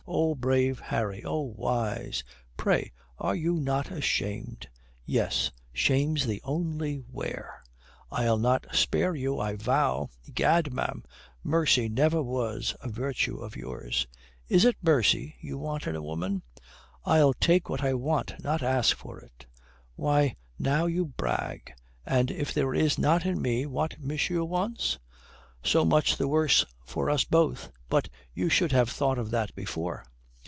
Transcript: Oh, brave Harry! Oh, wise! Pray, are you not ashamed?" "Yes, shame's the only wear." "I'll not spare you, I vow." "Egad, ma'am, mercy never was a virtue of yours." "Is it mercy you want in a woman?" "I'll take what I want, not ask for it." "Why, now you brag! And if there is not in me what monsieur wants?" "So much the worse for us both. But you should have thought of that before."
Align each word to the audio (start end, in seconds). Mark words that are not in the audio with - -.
Oh, 0.13 0.35
brave 0.35 0.79
Harry! 0.81 1.23
Oh, 1.23 1.39
wise! 1.55 2.23
Pray, 2.57 2.91
are 3.17 3.35
you 3.35 3.55
not 3.61 3.91
ashamed?" 3.91 4.67
"Yes, 5.05 5.51
shame's 5.71 6.25
the 6.25 6.41
only 6.43 7.01
wear." 7.07 7.63
"I'll 8.11 8.39
not 8.39 8.65
spare 8.73 9.15
you, 9.15 9.39
I 9.39 9.55
vow." 9.55 10.09
"Egad, 10.27 10.73
ma'am, 10.73 11.05
mercy 11.43 11.87
never 11.87 12.21
was 12.21 12.75
a 12.81 12.89
virtue 12.89 13.37
of 13.37 13.55
yours." 13.55 14.05
"Is 14.49 14.65
it 14.65 14.75
mercy 14.81 15.35
you 15.39 15.57
want 15.57 15.87
in 15.87 15.95
a 15.95 16.03
woman?" 16.03 16.41
"I'll 17.05 17.33
take 17.33 17.69
what 17.69 17.83
I 17.83 17.93
want, 17.93 18.43
not 18.43 18.61
ask 18.63 18.97
for 18.97 19.19
it." 19.19 19.45
"Why, 19.95 20.35
now 20.59 20.87
you 20.87 21.05
brag! 21.05 21.73
And 22.05 22.29
if 22.31 22.53
there 22.53 22.73
is 22.73 22.97
not 22.97 23.25
in 23.25 23.41
me 23.41 23.65
what 23.65 23.97
monsieur 24.01 24.43
wants?" 24.43 24.99
"So 25.63 25.85
much 25.85 26.17
the 26.17 26.27
worse 26.27 26.65
for 26.85 27.09
us 27.09 27.23
both. 27.23 27.71
But 27.87 28.07
you 28.33 28.49
should 28.49 28.71
have 28.71 28.89
thought 28.89 29.19
of 29.19 29.29
that 29.31 29.53
before." 29.53 30.05